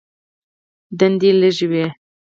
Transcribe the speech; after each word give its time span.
دندې 0.99 1.29
لږې 1.39 1.65
وې. 1.71 1.85